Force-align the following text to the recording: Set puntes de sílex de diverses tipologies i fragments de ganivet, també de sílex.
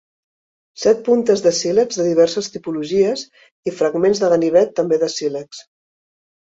Set 0.83 1.03
puntes 1.09 1.43
de 1.49 1.51
sílex 1.57 2.01
de 2.01 2.07
diverses 2.09 2.51
tipologies 2.55 3.27
i 3.73 3.77
fragments 3.85 4.27
de 4.27 4.35
ganivet, 4.35 4.77
també 4.83 5.03
de 5.07 5.15
sílex. 5.21 5.67